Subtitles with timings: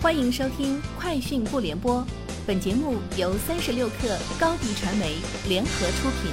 [0.00, 2.00] 欢迎收听《快讯不联播》，
[2.46, 5.16] 本节目由三十六克高低传媒
[5.48, 6.30] 联合出品。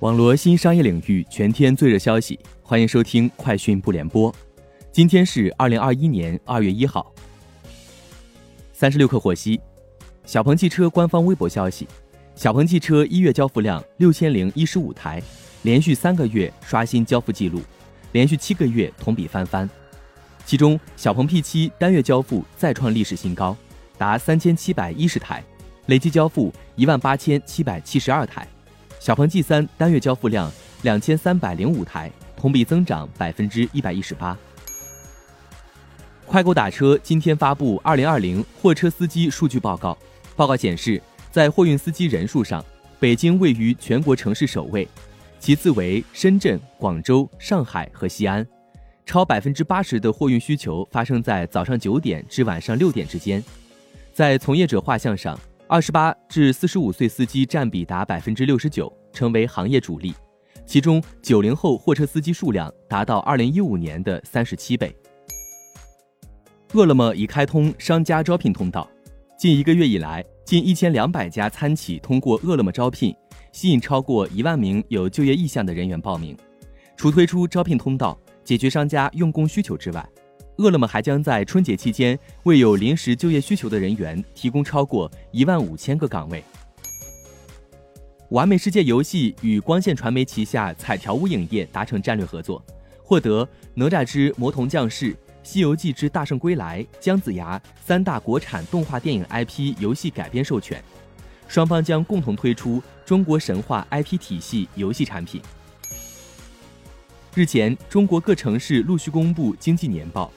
[0.00, 4.30] 网罗新商业领域全天最热消息，欢迎收听《快讯不联播》。
[4.92, 7.10] 今天是二零二一年二月一号。
[8.74, 9.58] 三十六克获悉，
[10.26, 11.88] 小鹏汽车官方微博消息：
[12.34, 15.22] 小鹏汽车一月交付量六千零一十五台，
[15.62, 17.62] 连续三个月刷新交付记录，
[18.12, 19.66] 连续七个月同比翻番。
[20.48, 23.54] 其中，小鹏 P7 单月交付再创历史新高，
[23.98, 25.44] 达三千七百一十台，
[25.88, 28.48] 累计交付一万八千七百七十二台。
[28.98, 34.34] 小鹏 G3 单月交付量两千三百零五台，同比增长百分之一百一十八。
[36.24, 39.98] 快狗打车今天发布二零二零货车司机数据报告，
[40.34, 40.98] 报告显示，
[41.30, 42.64] 在货运司机人数上，
[42.98, 44.88] 北京位于全国城市首位，
[45.38, 48.46] 其次为深圳、广州、上海和西安。
[49.08, 53.42] 超百分之八十的货运需求发生在早上九点至晚上六点之间，
[54.12, 60.14] 在从业者画像上，二十八至四十五岁司机占比达百分之六十九，成为行业主力。
[60.66, 64.94] 其中，九零后货车司机数量达到二零一五年的三十七倍。
[66.74, 68.86] 饿了么已开通商家招聘通道，
[69.38, 73.16] 近一个月以来，近一千两百家餐企通过饿了么招聘，
[73.52, 76.36] 吸引超过一万名有就业意向的人员报名。
[76.94, 78.18] 除推出招聘通道。
[78.48, 80.08] 解决商家用工需求之外，
[80.56, 86.42] 饿了么还将在春节期间为有临时就业需求的人员提供超过一万五千个岗位。
[88.30, 92.64] 完美世界游戏与光线传媒旗下彩条屋影业达成战略合作，
[93.04, 93.44] 获得
[93.74, 95.12] 《哪吒之魔童降世》
[95.42, 100.82] 《西游记之大圣归来》《姜子牙》三大国产动画电影 IP 游戏改编授权，
[101.48, 105.38] 双方将共同推出中国神话 IP 体系游戏产品。
[107.34, 110.32] 日前，中国各城市陆续公布经济年报。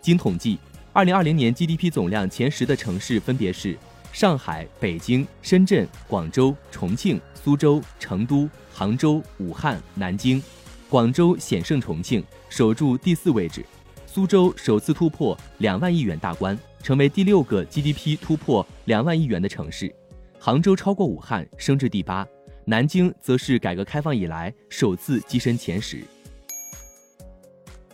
[0.00, 0.58] 经统计
[0.92, 3.76] ，2020年 GDP 总量前十的城市分别是
[4.12, 10.40] 上海、北京、深圳、广州、重庆、苏州、成都、杭州、武汉、南京。
[10.88, 13.62] 广州险胜重庆，守住第四位置；
[14.06, 19.92] 苏州首次突破两万亿元大关，成为第六个 GDP 突破两万亿元的城市。
[20.38, 22.24] 杭州超过武汉，升至第八；
[22.66, 26.04] 南京则是改革开放以来首次跻身前十。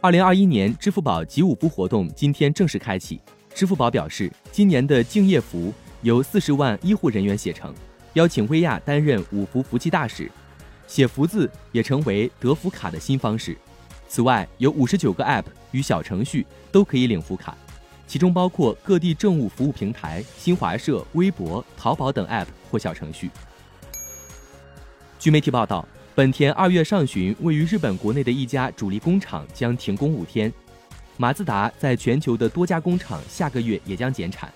[0.03, 3.21] 二零二一年支付宝集五福活动今天正式开启。
[3.55, 7.75] 支付宝表示，今年的敬业福由四十万医护人员写成，
[8.15, 10.33] 邀请薇娅担任五福福气大使，
[10.87, 13.55] 写福字也成为得福卡的新方式。
[14.09, 17.55] 此外，有五十九个 App 与小程序都可以领福卡，
[18.07, 23.31] 其中包括各地政务服务平台、新华社、微博、淘宝等 App 或小程序。
[25.19, 25.87] 据媒体报道。
[26.13, 30.53] 本田二月上旬，位于日本国内的一家主力工厂将停工五天。
[31.17, 34.53] 马自达在全球的多家工厂下个月也将减产。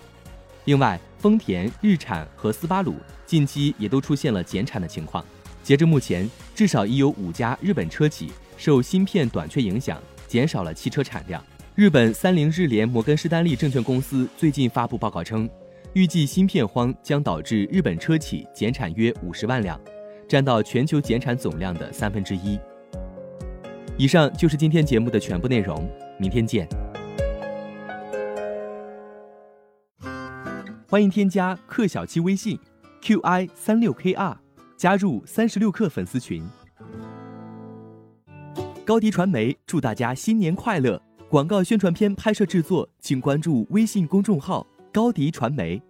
[0.65, 2.95] 另外，丰田、日产和斯巴鲁
[3.25, 5.23] 近期也都出现了减产的情况。
[5.63, 11.41] 截至目前，至少已有五家日本车企受芯片短缺影响，减少了汽车产量。
[11.73, 15.49] 日本三菱日联摩根士丹利证券公司最近发布报告称，
[15.93, 19.79] 预计芯片荒将导致日本车企减产约五十万辆。
[20.35, 22.59] 占到全球减产总量的三分之一。
[23.97, 26.67] 以上就是今天节目的全部内容，明天见。
[30.89, 32.59] 欢迎添加克小七微信
[33.01, 34.35] ，qi 三六 kr，
[34.75, 36.45] 加入三十六氪粉丝群。
[38.85, 41.01] 高迪传媒祝大家新年快乐！
[41.29, 45.81] 广告宣传片拍摄制作，请关注微信公众号高迪传媒。